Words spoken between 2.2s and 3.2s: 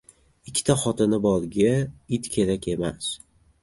kerak emas.